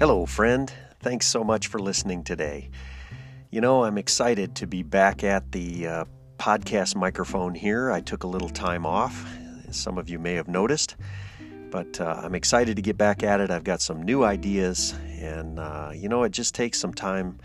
[0.00, 0.72] Hello, friend.
[1.00, 2.70] Thanks so much for listening today.
[3.50, 6.04] You know, I'm excited to be back at the uh,
[6.38, 7.90] podcast microphone here.
[7.90, 9.26] I took a little time off,
[9.68, 10.96] as some of you may have noticed,
[11.70, 13.50] but uh, I'm excited to get back at it.
[13.50, 17.38] I've got some new ideas, and uh, you know, it just takes some time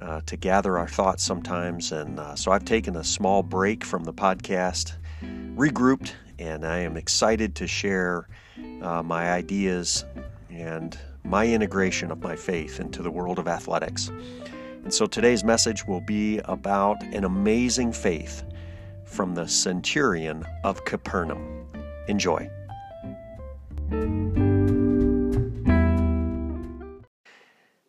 [0.00, 1.90] uh, to gather our thoughts sometimes.
[1.90, 4.92] And uh, so I've taken a small break from the podcast,
[5.56, 8.28] regrouped, and I am excited to share
[8.80, 10.04] uh, my ideas
[10.50, 14.08] and my integration of my faith into the world of athletics.
[14.84, 18.42] And so today's message will be about an amazing faith
[19.04, 21.66] from the centurion of Capernaum.
[22.08, 22.48] Enjoy.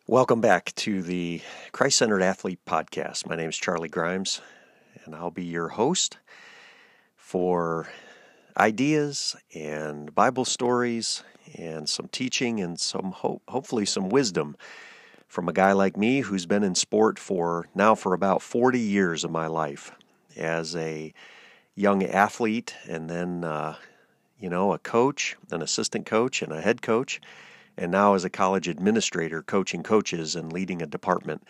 [0.06, 1.40] Welcome back to the
[1.72, 3.26] Christ Centered Athlete Podcast.
[3.26, 4.42] My name is Charlie Grimes,
[5.04, 6.18] and I'll be your host
[7.16, 7.88] for
[8.56, 11.22] ideas and Bible stories
[11.58, 14.56] and some teaching and some hope, hopefully some wisdom
[15.28, 19.24] from a guy like me who's been in sport for now for about 40 years
[19.24, 19.92] of my life
[20.36, 21.12] as a
[21.74, 23.76] young athlete and then uh,
[24.38, 27.20] you know a coach an assistant coach and a head coach
[27.76, 31.42] and now as a college administrator, coaching coaches and leading a department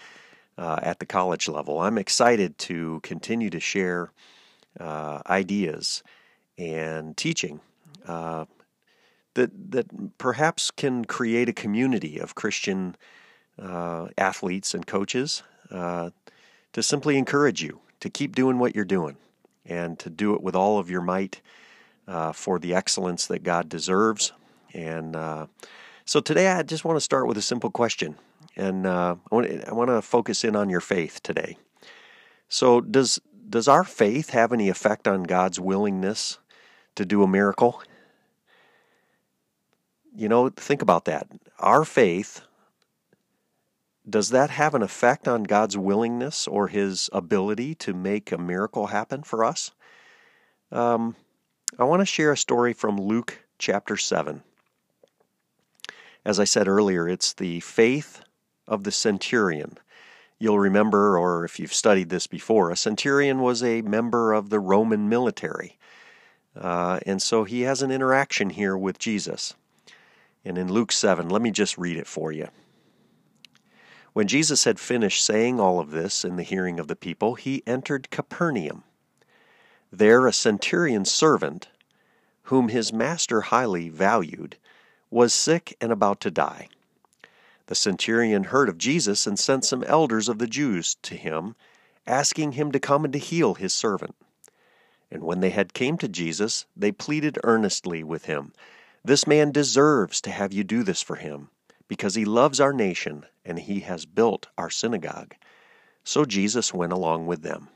[0.58, 1.80] uh, at the college level.
[1.80, 4.12] I'm excited to continue to share
[4.78, 6.02] uh, ideas
[6.70, 7.60] and teaching
[8.06, 8.44] uh,
[9.34, 12.96] that that perhaps can create a community of Christian
[13.58, 16.10] uh, athletes and coaches uh,
[16.72, 19.16] to simply encourage you to keep doing what you're doing
[19.64, 21.40] and to do it with all of your might
[22.08, 24.32] uh, for the excellence that God deserves
[24.74, 25.16] and
[26.04, 28.16] so today I just want to start with a simple question,
[28.56, 31.56] and uh, I, want, I want to focus in on your faith today.
[32.48, 36.38] So does does our faith have any effect on God's willingness
[36.94, 37.82] to do a miracle?
[40.14, 41.26] You know, think about that.
[41.58, 42.42] Our faith
[44.08, 48.88] does that have an effect on God's willingness or His ability to make a miracle
[48.88, 49.70] happen for us?
[50.72, 51.14] Um,
[51.78, 54.42] I want to share a story from Luke chapter 7.
[56.24, 58.22] As I said earlier, it's the faith
[58.66, 59.78] of the centurion.
[60.38, 64.58] You'll remember, or if you've studied this before, a centurion was a member of the
[64.58, 65.78] Roman military.
[66.56, 69.54] Uh, and so he has an interaction here with Jesus.
[70.44, 72.48] And in Luke 7, let me just read it for you.
[74.12, 77.62] When Jesus had finished saying all of this in the hearing of the people, he
[77.66, 78.84] entered Capernaum.
[79.90, 81.68] There, a centurion's servant,
[82.44, 84.56] whom his master highly valued,
[85.10, 86.68] was sick and about to die.
[87.66, 91.54] The centurion heard of Jesus and sent some elders of the Jews to him,
[92.06, 94.14] asking him to come and to heal his servant.
[95.12, 98.54] And when they had came to Jesus, they pleaded earnestly with him,
[99.04, 101.50] This man deserves to have you do this for him,
[101.86, 105.34] because he loves our nation, and he has built our synagogue.
[106.02, 107.68] So Jesus went along with them.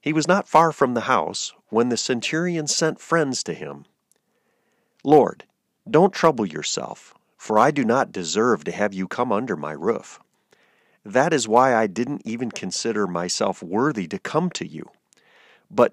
[0.00, 3.84] He was not far from the house when the centurion sent friends to him.
[5.02, 5.42] Lord,
[5.90, 10.20] don't trouble yourself, for I do not deserve to have you come under my roof.
[11.04, 14.88] That is why I didn't even consider myself worthy to come to you.
[15.68, 15.92] But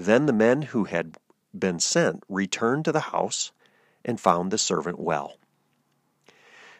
[0.00, 1.18] Then the men who had
[1.56, 3.52] been sent returned to the house
[4.04, 5.36] and found the servant well.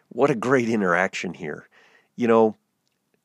[0.08, 1.68] What a great interaction here.
[2.16, 2.56] You know,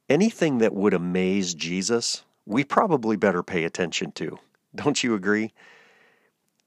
[0.10, 4.38] anything that would amaze Jesus, we probably better pay attention to.
[4.76, 5.54] Don't you agree?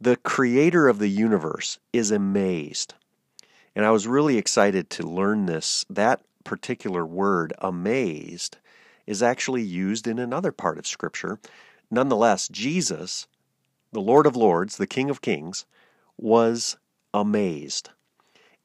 [0.00, 2.94] The creator of the universe is amazed
[3.78, 5.86] and I was really excited to learn this.
[5.88, 8.56] That particular word, amazed,
[9.06, 11.38] is actually used in another part of Scripture.
[11.90, 13.26] Nonetheless, Jesus,
[13.92, 15.64] the Lord of Lords, the King of Kings,
[16.16, 16.76] was
[17.14, 17.90] amazed.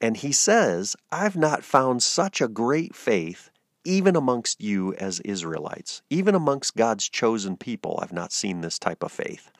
[0.00, 3.50] And he says, I've not found such a great faith
[3.84, 7.98] even amongst you as Israelites, even amongst God's chosen people.
[8.02, 9.50] I've not seen this type of faith.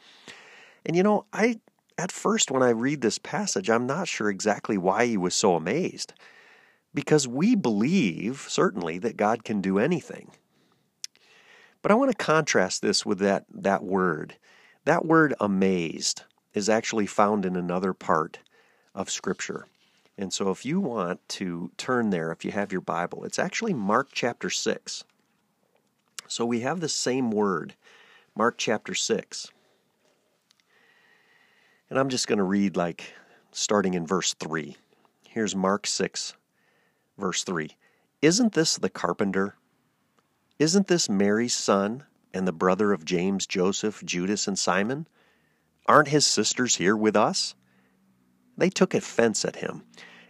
[0.85, 1.61] And you know, I
[1.97, 5.55] at first, when I read this passage, I'm not sure exactly why he was so
[5.55, 6.13] amazed.
[6.93, 10.31] Because we believe, certainly, that God can do anything.
[11.85, 14.37] But I want to contrast this with that, that word.
[14.87, 16.23] That word amazed
[16.55, 18.39] is actually found in another part
[18.95, 19.67] of Scripture.
[20.17, 23.75] And so if you want to turn there, if you have your Bible, it's actually
[23.75, 25.05] Mark chapter 6.
[26.27, 27.75] So we have the same word,
[28.35, 29.51] Mark chapter 6.
[31.91, 33.13] And I'm just going to read like
[33.53, 34.75] starting in verse 3.
[35.29, 36.33] Here's Mark 6,
[37.19, 37.77] verse 3.
[38.23, 39.57] Isn't this the carpenter?
[40.59, 45.09] Isn't this Mary's son and the brother of James, Joseph, Judas, and Simon?
[45.87, 47.55] Aren't his sisters here with us?
[48.57, 49.83] They took offense at him.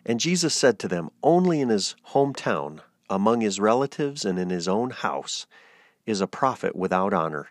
[0.06, 4.66] And Jesus said to them, Only in his hometown, among his relatives, and in his
[4.66, 5.46] own house,
[6.06, 7.50] is a prophet without honor.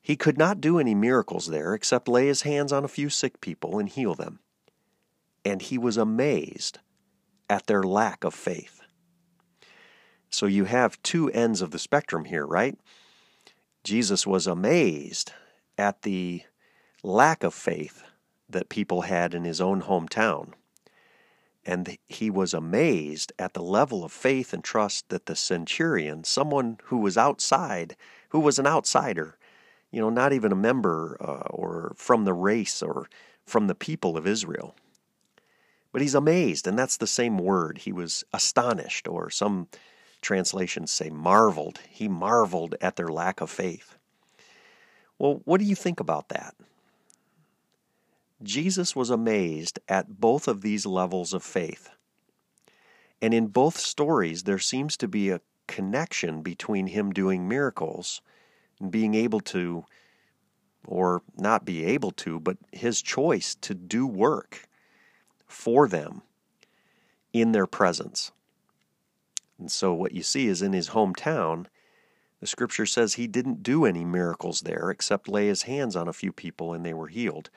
[0.00, 3.40] He could not do any miracles there except lay his hands on a few sick
[3.40, 4.40] people and heal them.
[5.44, 6.78] And he was amazed
[7.48, 8.81] at their lack of faith.
[10.32, 12.76] So you have two ends of the spectrum here, right?
[13.84, 15.32] Jesus was amazed
[15.76, 16.42] at the
[17.02, 18.02] lack of faith
[18.48, 20.52] that people had in his own hometown.
[21.64, 26.78] And he was amazed at the level of faith and trust that the centurion, someone
[26.84, 27.94] who was outside,
[28.30, 29.36] who was an outsider,
[29.90, 33.06] you know, not even a member uh, or from the race or
[33.44, 34.74] from the people of Israel.
[35.92, 37.78] But he's amazed, and that's the same word.
[37.78, 39.68] He was astonished, or some
[40.22, 41.80] translations say marveled.
[41.90, 43.96] He marveled at their lack of faith.
[45.18, 46.54] Well, what do you think about that?
[48.42, 51.90] Jesus was amazed at both of these levels of faith.
[53.20, 58.20] And in both stories, there seems to be a connection between him doing miracles
[58.80, 59.84] and being able to,
[60.86, 64.68] or not be able to, but his choice to do work
[65.46, 66.22] for them
[67.32, 68.32] in their presence.
[69.62, 71.66] And so, what you see is in his hometown,
[72.40, 76.12] the scripture says he didn't do any miracles there except lay his hands on a
[76.12, 77.48] few people and they were healed.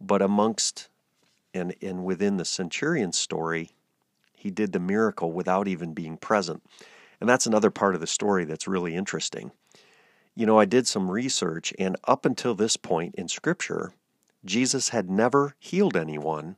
[0.00, 0.88] But amongst
[1.52, 3.70] and, and within the centurion story,
[4.36, 6.62] he did the miracle without even being present.
[7.20, 9.50] And that's another part of the story that's really interesting.
[10.36, 13.92] You know, I did some research, and up until this point in Scripture,
[14.44, 16.54] Jesus had never healed anyone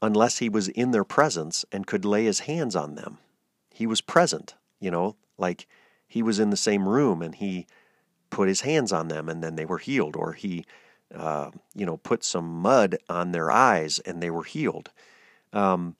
[0.00, 3.18] unless he was in their presence and could lay his hands on them.
[3.72, 5.66] He was present, you know, like
[6.06, 7.66] he was in the same room and he
[8.30, 10.64] put his hands on them and then they were healed, or he
[11.14, 14.90] uh, you know, put some mud on their eyes and they were healed.
[15.52, 15.96] Um,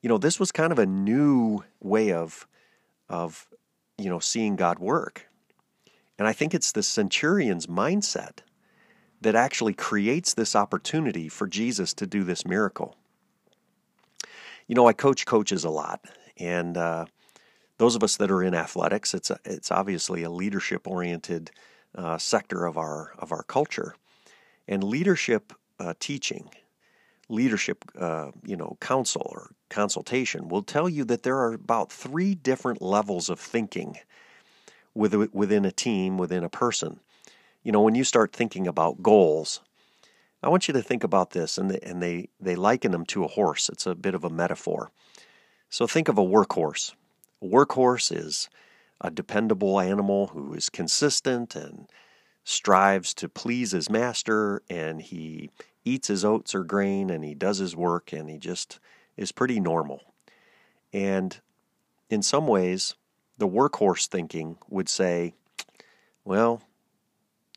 [0.00, 2.46] you know, this was kind of a new way of,
[3.08, 3.46] of,
[3.98, 5.28] you know, seeing God work.
[6.18, 8.38] And I think it's the centurion's mindset
[9.20, 12.96] that actually creates this opportunity for Jesus to do this miracle.
[14.66, 16.00] You know, I coach coaches a lot,
[16.38, 17.06] and uh,
[17.78, 21.50] those of us that are in athletics, it's a, it's obviously a leadership oriented
[21.94, 23.94] uh, sector of our of our culture.
[24.66, 26.48] And leadership uh, teaching,
[27.28, 32.34] leadership, uh, you know, counsel or consultation will tell you that there are about three
[32.34, 33.98] different levels of thinking
[34.94, 37.00] within a team, within a person.
[37.62, 39.60] You know, when you start thinking about goals,
[40.44, 43.24] I want you to think about this, and they, and they, they liken them to
[43.24, 43.70] a horse.
[43.70, 44.90] It's a bit of a metaphor.
[45.70, 46.92] So think of a workhorse.
[47.40, 48.50] A workhorse is
[49.00, 51.88] a dependable animal who is consistent and
[52.44, 55.48] strives to please his master and he
[55.82, 58.78] eats his oats or grain and he does his work and he just
[59.16, 60.02] is pretty normal.
[60.92, 61.40] And
[62.10, 62.94] in some ways,
[63.38, 65.32] the workhorse thinking would say,
[66.22, 66.62] well,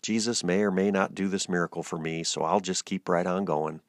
[0.01, 3.25] Jesus may or may not do this miracle for me, so I'll just keep right
[3.25, 3.82] on going.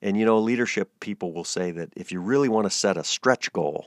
[0.00, 3.04] And you know, leadership people will say that if you really want to set a
[3.04, 3.86] stretch goal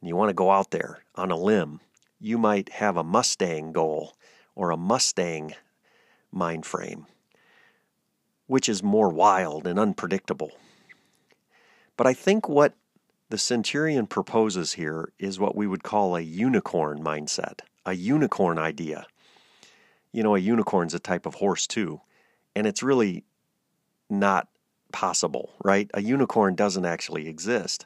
[0.00, 1.80] and you want to go out there on a limb,
[2.20, 4.14] you might have a Mustang goal
[4.54, 5.54] or a Mustang
[6.30, 7.06] mind frame,
[8.46, 10.52] which is more wild and unpredictable.
[11.96, 12.74] But I think what
[13.28, 19.06] the centurion proposes here is what we would call a unicorn mindset, a unicorn idea.
[20.16, 22.00] You know, a unicorn's a type of horse too,
[22.54, 23.24] and it's really
[24.08, 24.48] not
[24.90, 25.90] possible, right?
[25.92, 27.84] A unicorn doesn't actually exist.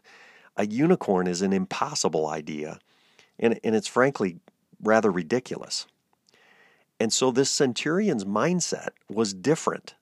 [0.56, 2.78] A unicorn is an impossible idea,
[3.40, 4.36] and, and it's frankly
[4.80, 5.88] rather ridiculous.
[7.00, 9.96] And so this centurion's mindset was different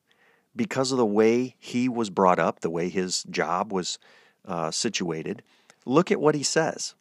[0.55, 3.99] because of the way he was brought up, the way his job was
[4.45, 5.43] uh, situated.
[5.87, 6.95] Look at what he says.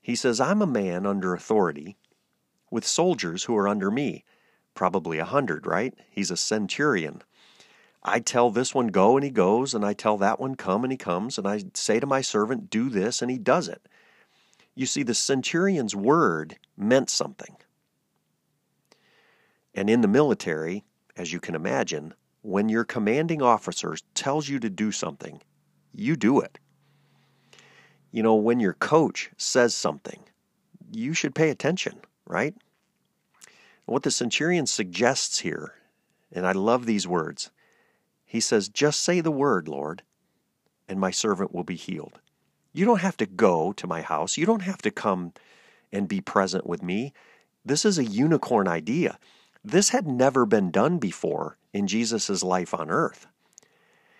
[0.00, 1.98] He says, I'm a man under authority
[2.70, 4.24] with soldiers who are under me.
[4.76, 5.94] Probably a hundred, right?
[6.10, 7.22] He's a centurion.
[8.04, 10.92] I tell this one go and he goes, and I tell that one come and
[10.92, 13.88] he comes, and I say to my servant, do this, and he does it.
[14.74, 17.56] You see, the centurion's word meant something.
[19.74, 20.84] And in the military,
[21.16, 25.40] as you can imagine, when your commanding officer tells you to do something,
[25.92, 26.58] you do it.
[28.12, 30.20] You know, when your coach says something,
[30.92, 32.54] you should pay attention, right?
[33.86, 35.74] What the centurion suggests here,
[36.32, 37.50] and I love these words,
[38.24, 40.02] he says, Just say the word, Lord,
[40.88, 42.20] and my servant will be healed.
[42.72, 44.36] You don't have to go to my house.
[44.36, 45.32] You don't have to come
[45.92, 47.14] and be present with me.
[47.64, 49.18] This is a unicorn idea.
[49.64, 53.26] This had never been done before in Jesus' life on earth.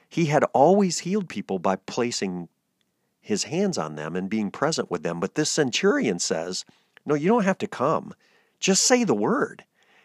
[0.09, 2.49] He had always healed people by placing
[3.21, 5.19] his hands on them and being present with them.
[5.19, 6.65] But this centurion says,
[7.05, 8.15] No, you don't have to come.
[8.61, 9.65] Just say the word.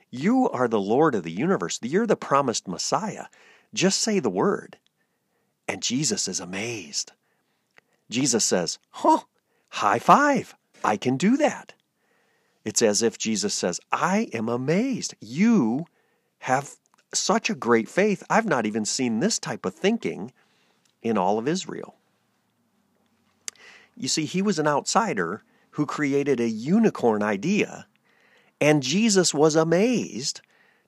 [0.09, 1.79] You are the Lord of the universe.
[1.81, 3.25] You're the promised Messiah.
[3.73, 4.77] Just say the word.
[5.67, 7.13] And Jesus is amazed.
[8.09, 9.21] Jesus says, Huh,
[9.69, 10.55] high five.
[10.83, 11.73] I can do that.
[12.65, 15.15] It's as if Jesus says, I am amazed.
[15.19, 15.85] You
[16.39, 16.75] have
[17.13, 18.23] such a great faith.
[18.29, 20.31] I've not even seen this type of thinking
[21.01, 21.95] in all of Israel.
[23.95, 27.87] You see, he was an outsider who created a unicorn idea,
[28.61, 30.41] and Jesus was amazed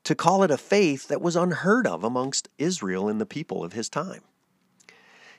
[0.03, 3.73] to call it a faith that was unheard of amongst Israel and the people of
[3.73, 4.21] his time.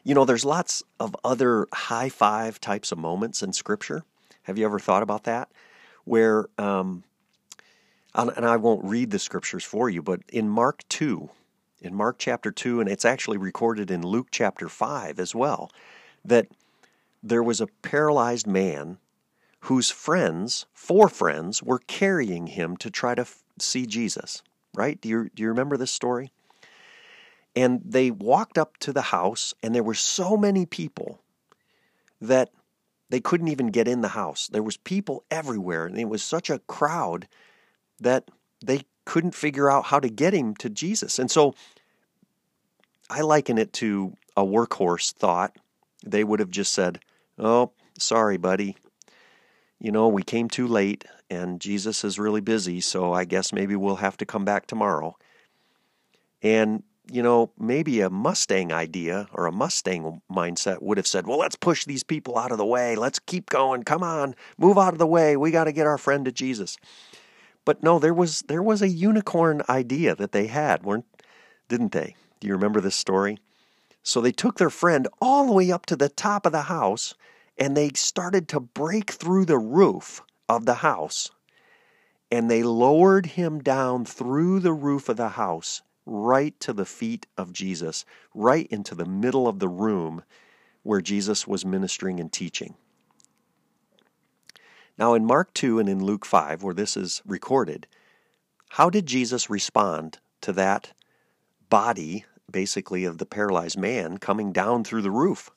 [0.03, 4.03] You know, there's lots of other high five types of moments in Scripture.
[4.43, 5.51] Have you ever thought about that?
[6.05, 7.05] Where, um,
[8.15, 11.31] and I won't read the scriptures for you, but in Mark 2,
[11.81, 15.71] in Mark chapter 2, and it's actually recorded in Luke chapter 5 as well,
[16.25, 16.49] that
[17.23, 18.99] there was a paralyzed man
[19.65, 24.43] whose friends, four friends, were carrying him to try to f- see Jesus.
[24.75, 25.01] Right?
[25.01, 26.33] Do you, do you remember this story?
[27.57, 31.21] And they walked up to the house, and there were so many people
[32.21, 32.51] that
[33.09, 34.49] they couldn't even get in the house.
[34.49, 37.29] There was people everywhere, and it was such a crowd
[38.01, 38.29] that
[38.63, 41.19] they couldn't figure out how to get him to Jesus.
[41.19, 41.55] And so
[43.09, 45.57] I liken it to a workhorse thought.
[46.05, 47.01] They would have just said,
[47.39, 48.77] Oh, sorry, buddy.
[49.85, 53.77] You know, we came too late and Jesus is really busy, so I guess maybe
[53.77, 55.15] we'll have to come back tomorrow.
[56.41, 61.37] And, you know, maybe a Mustang idea or a Mustang mindset would have said, well,
[61.37, 62.97] let's push these people out of the way.
[62.97, 63.83] Let's keep going.
[63.83, 65.37] Come on, move out of the way.
[65.37, 66.79] We got to get our friend to Jesus.
[67.67, 71.05] But no, there was there was a unicorn idea that they had, weren't
[71.69, 72.17] didn't they?
[72.41, 73.37] Do you remember this story?
[74.03, 77.15] So they took their friend all the way up to the top of the house
[77.57, 81.31] and they started to break through the roof of the house.
[82.31, 87.27] And they lowered him down through the roof of the house right to the feet
[87.39, 90.23] of Jesus, right into the middle of the room
[90.83, 92.75] where Jesus was ministering and teaching.
[94.99, 97.87] Now, in Mark 2 and in Luke 5, where this is recorded,
[98.71, 100.93] how did Jesus respond to that
[101.71, 105.51] body basically of the paralyzed man coming down through the roof.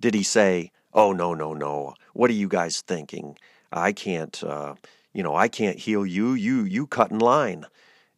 [0.00, 1.94] Did he say, "Oh no, no, no.
[2.12, 3.36] What are you guys thinking?
[3.72, 4.74] I can't uh,
[5.12, 6.34] you know, I can't heal you.
[6.34, 7.66] You you cut in line.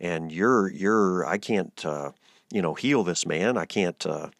[0.00, 2.12] And you're you're I can't uh,
[2.52, 3.56] you know, heal this man.
[3.56, 4.30] I can't uh,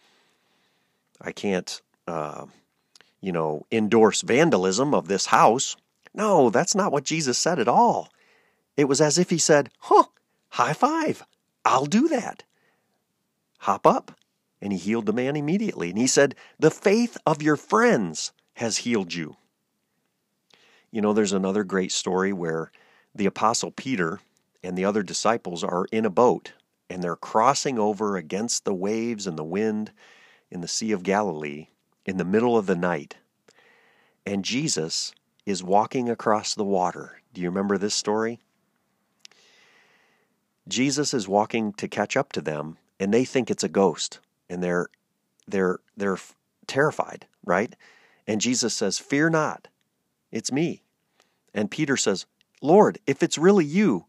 [1.21, 2.47] I can't uh,
[3.21, 5.77] you know, endorse vandalism of this house."
[6.15, 8.09] No, that's not what Jesus said at all.
[8.77, 10.05] It was as if he said, "Huh,
[10.51, 11.23] high five.
[11.65, 12.43] I'll do that."
[13.61, 14.18] Hop up.
[14.61, 15.91] And he healed the man immediately.
[15.91, 19.37] And he said, The faith of your friends has healed you.
[20.91, 22.73] You know, there's another great story where
[23.15, 24.21] the Apostle Peter
[24.63, 26.53] and the other disciples are in a boat
[26.91, 29.93] and they're crossing over against the waves and the wind
[30.51, 31.69] in the Sea of Galilee
[32.07, 33.17] in the middle of the night.
[34.25, 37.21] And Jesus is walking across the water.
[37.35, 38.41] Do you remember this story?
[40.67, 44.63] Jesus is walking to catch up to them, and they think it's a ghost and
[44.63, 44.89] they're
[45.47, 46.19] they're they're
[46.67, 47.75] terrified, right?
[48.27, 49.69] And Jesus says, "Fear not.
[50.31, 50.83] It's me."
[51.55, 52.27] And Peter says,
[52.61, 54.05] "Lord, if it's really you,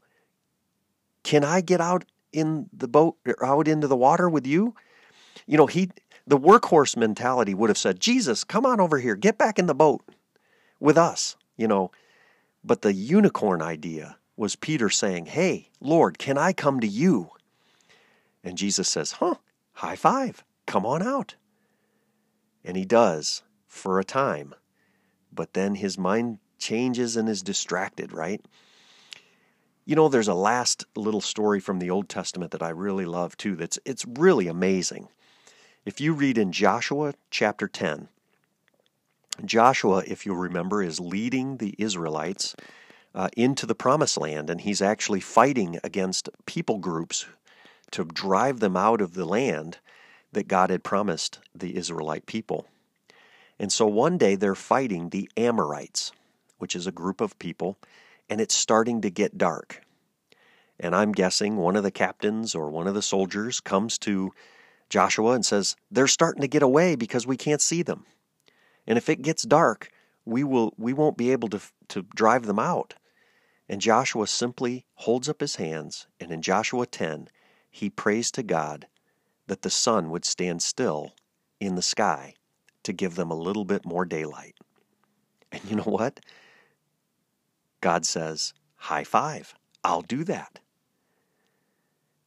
[1.23, 4.75] can I get out in the boat er, out into the water with you?"
[5.45, 5.91] You know, he
[6.27, 9.15] the workhorse mentality would have said, "Jesus, come on over here.
[9.15, 10.03] Get back in the boat
[10.79, 11.91] with us." You know,
[12.63, 17.31] but the unicorn idea was Peter saying, "Hey, Lord, can I come to you?"
[18.43, 19.35] And Jesus says, Huh,
[19.79, 21.35] high five, come on out.
[22.65, 24.53] And he does for a time.
[25.31, 28.43] But then his mind changes and is distracted, right?
[29.85, 33.37] You know, there's a last little story from the Old Testament that I really love
[33.37, 33.55] too.
[33.55, 35.07] That's it's really amazing.
[35.85, 38.09] If you read in Joshua chapter 10,
[39.45, 42.53] Joshua, if you remember, is leading the Israelites
[43.15, 47.25] uh, into the promised land, and he's actually fighting against people groups
[47.91, 49.79] to drive them out of the land
[50.31, 52.67] that God had promised the Israelite people.
[53.57, 56.11] And so one day they're fighting the Amorites,
[56.57, 57.77] which is a group of people,
[58.29, 59.81] and it's starting to get dark.
[60.79, 64.31] And I'm guessing one of the captains or one of the soldiers comes to
[64.87, 68.05] Joshua and says, They're starting to get away because we can't see them.
[68.87, 69.91] And if it gets dark,
[70.25, 72.95] we will we won't be able to to drive them out.
[73.67, 77.27] And Joshua simply holds up his hands, and in Joshua 10,
[77.69, 78.87] he prays to God
[79.47, 81.13] that the sun would stand still
[81.59, 82.35] in the sky
[82.83, 84.55] to give them a little bit more daylight.
[85.51, 86.19] And you know what?
[87.81, 90.59] God says, High five, I'll do that.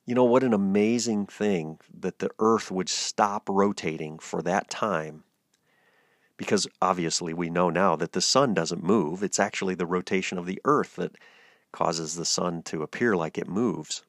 [0.04, 5.22] You know, what an amazing thing that the earth would stop rotating for that time.
[6.36, 9.22] Because obviously, we know now that the sun doesn't move.
[9.22, 11.14] It's actually the rotation of the earth that
[11.70, 14.02] causes the sun to appear like it moves.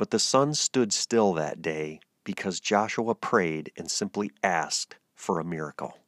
[0.00, 5.44] But the sun stood still that day because Joshua prayed and simply asked for a
[5.44, 5.98] miracle.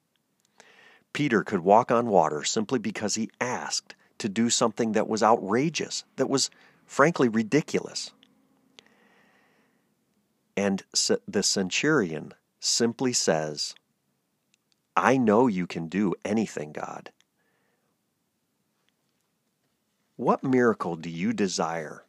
[1.13, 6.05] Peter could walk on water simply because he asked to do something that was outrageous,
[6.17, 6.49] that was
[6.87, 8.13] frankly ridiculous.
[10.57, 10.83] And
[11.29, 13.75] the centurion simply says,
[14.97, 17.11] I know you can do anything, God.
[20.17, 22.07] What miracle do you desire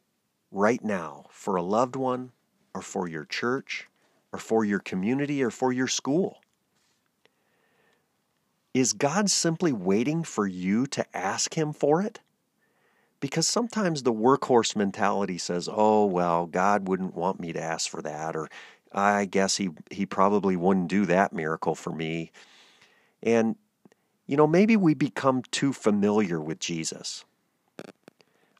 [0.54, 2.30] right now for a loved one,
[2.74, 3.88] or for your church,
[4.32, 6.38] or for your community, or for your school?
[8.72, 12.20] Is God simply waiting for you to ask Him for it?
[13.20, 18.02] Because sometimes the workhorse mentality says, oh, well, God wouldn't want me to ask for
[18.02, 18.48] that, or
[18.92, 22.30] I guess he, he probably wouldn't do that miracle for me.
[23.22, 23.56] And,
[24.26, 27.24] you know, maybe we become too familiar with Jesus.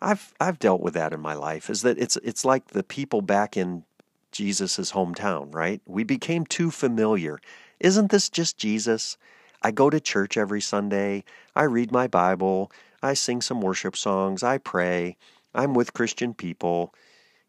[0.05, 3.23] I've, I've dealt with that in my life, is that it's, it's like the people
[3.23, 3.85] back in
[4.31, 5.81] Jesus' hometown, right?
[5.87, 7.41] We became too familiar.
[7.81, 9.17] Isn't this just Jesus?
[9.63, 11.25] I go to church every Sunday.
[11.57, 12.71] I read my Bible.
[13.05, 15.19] I sing some worship songs, I pray,
[15.55, 16.95] I'm with Christian people,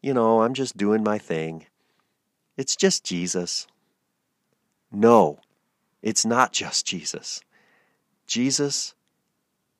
[0.02, 1.64] you know, I'm just doing my thing.
[2.58, 3.66] It's just Jesus.
[4.92, 5.40] No,
[6.02, 7.40] it's not just Jesus.
[8.26, 8.94] Jesus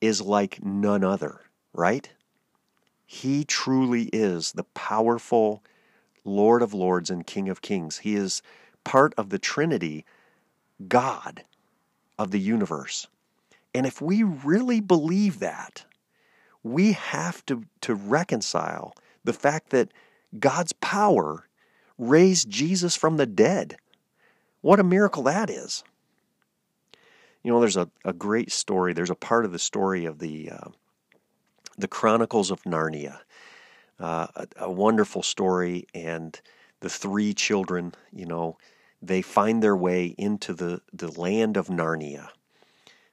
[0.01, 1.41] is like none other,
[1.73, 2.09] right?
[3.09, 5.63] He truly is the powerful
[6.25, 7.99] Lord of Lords and King of Kings.
[7.99, 8.41] He is
[8.83, 10.05] part of the Trinity,
[10.89, 11.45] God
[12.19, 13.07] of the universe.
[13.73, 15.85] And if we really believe that,
[16.63, 18.93] we have to, to reconcile
[19.23, 19.93] the fact that
[20.37, 21.47] God's power
[21.97, 23.77] raised Jesus from the dead.
[24.59, 25.83] What a miracle that is.
[27.41, 28.91] You know, there's a, a great story.
[28.91, 30.69] There's a part of the story of the, uh,
[31.77, 33.19] the Chronicles of Narnia.
[33.99, 36.39] Uh, a, a wonderful story, and
[36.81, 38.57] the three children, you know,
[39.01, 42.29] they find their way into the, the land of Narnia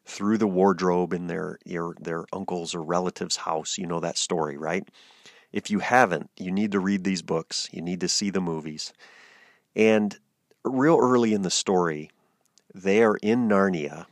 [0.06, 3.78] through the wardrobe in their your, their uncle's or relative's house.
[3.78, 4.86] You know that story, right?
[5.52, 7.68] If you haven't, you need to read these books.
[7.72, 8.92] You need to see the movies.
[9.76, 10.18] And
[10.64, 12.10] real early in the story,
[12.74, 14.06] they are in Narnia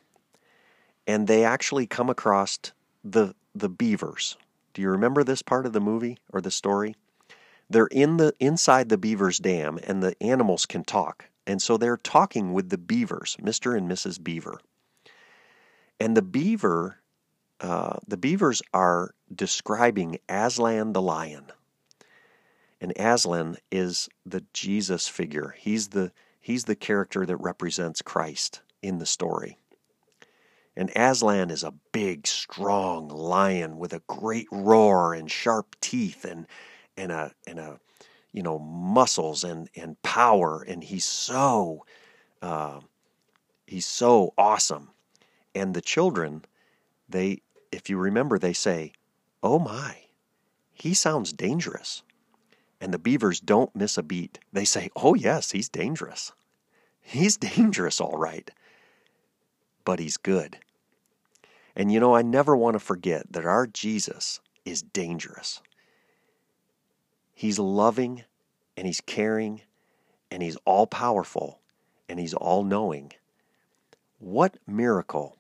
[1.07, 2.59] and they actually come across
[3.05, 4.37] the the beavers.
[4.75, 6.95] Do you remember this part of the movie or the story?
[7.69, 11.29] They're in the inside the beavers dam and the animals can talk.
[11.47, 13.77] And so they're talking with the beavers, Mr.
[13.77, 14.23] and Mrs.
[14.23, 14.61] Beaver.
[15.99, 16.99] And the beaver,
[17.61, 21.47] uh, the beavers are describing Aslan the lion.
[22.81, 25.55] And Aslan is the Jesus figure.
[25.59, 29.59] He's the he's the character that represents Christ in the story.
[30.77, 36.47] And Aslan is a big, strong lion with a great roar and sharp teeth and
[36.97, 37.79] and a and a
[38.33, 40.63] you know muscles and and power.
[40.63, 41.85] And he's so
[42.41, 42.81] uh,
[43.67, 44.91] he's so awesome.
[45.55, 46.45] And the children,
[47.09, 48.93] they, if you remember, they say,
[49.43, 49.97] Oh my,
[50.73, 52.03] he sounds dangerous.
[52.81, 54.39] And the beavers don't miss a beat.
[54.53, 56.33] They say, Oh, yes, he's dangerous.
[57.01, 58.51] He's dangerous, all right.
[59.85, 60.59] But he's good.
[61.75, 65.61] And you know, I never want to forget that our Jesus is dangerous.
[67.35, 68.25] He's loving
[68.77, 69.63] and he's caring
[70.31, 71.61] and he's all powerful
[72.09, 73.13] and he's all knowing.
[74.19, 75.37] What miracle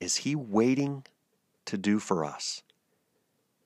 [0.00, 1.04] is He waiting
[1.66, 2.62] to do for us?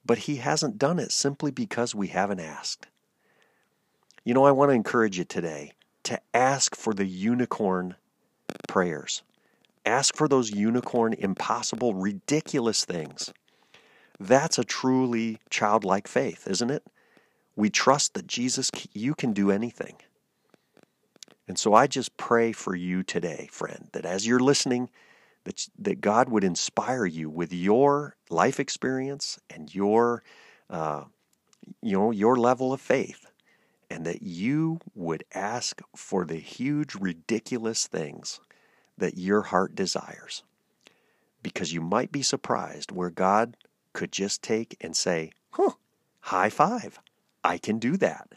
[0.05, 2.87] But He hasn't done it simply because we haven't asked.
[4.23, 7.95] You know, I want to encourage you today to ask for the unicorn
[8.69, 9.23] prayers.
[9.87, 13.33] Ask for those unicorn, impossible, ridiculous things.
[14.19, 16.87] That's a truly childlike faith, isn't it?
[17.57, 19.97] We trust that Jesus, you can do anything.
[21.49, 24.91] And so I just pray for you today, friend, that as you're listening,
[25.45, 30.23] that, that God would inspire you with your life experience and your,
[30.69, 31.05] uh,
[31.83, 33.27] you know, your level of faith,
[33.89, 38.39] and that you would ask for the huge, ridiculous things
[39.01, 40.43] that your heart desires.
[41.43, 43.57] Because you might be surprised where God
[43.93, 45.73] could just take and say, huh,
[46.21, 47.01] high five,
[47.43, 48.29] I can do that.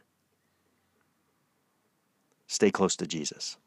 [2.48, 3.58] Stay close to Jesus.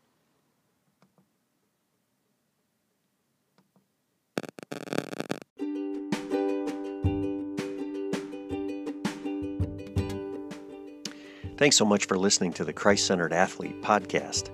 [11.58, 14.50] Thanks so much for listening to the Christ Centered Athlete podcast.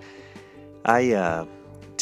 [0.85, 1.46] I uh,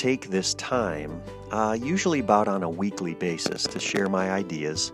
[0.00, 4.92] take this time, uh, usually about on a weekly basis, to share my ideas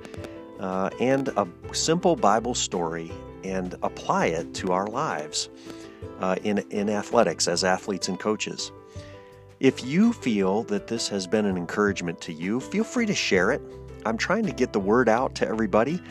[0.59, 3.13] uh, and a simple Bible story
[3.45, 5.49] and apply it to our lives
[6.19, 8.73] uh, in, in athletics as athletes and coaches.
[9.61, 13.53] If you feel that this has been an encouragement to you, feel free to share
[13.53, 13.63] it.
[14.05, 16.03] I'm trying to get the word out to everybody.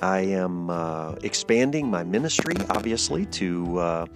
[0.00, 4.06] I am uh, expanding my ministry, obviously, to uh,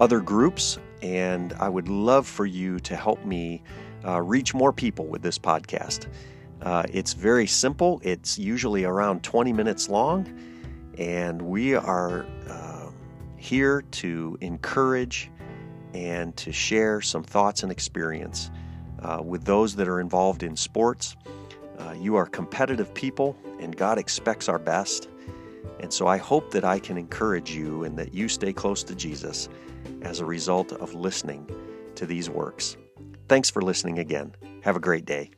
[0.00, 3.62] other groups, and I would love for you to help me
[4.04, 6.06] uh, reach more people with this podcast.
[6.62, 10.26] Uh, it's very simple, it's usually around 20 minutes long,
[10.98, 12.90] and we are uh,
[13.36, 15.30] here to encourage
[15.94, 18.50] and to share some thoughts and experience
[19.02, 21.16] uh, with those that are involved in sports.
[21.78, 25.08] Uh, you are competitive people, and God expects our best.
[25.80, 28.94] And so I hope that I can encourage you and that you stay close to
[28.94, 29.48] Jesus
[30.02, 31.48] as a result of listening
[31.94, 32.76] to these works.
[33.28, 34.34] Thanks for listening again.
[34.62, 35.30] Have a great day.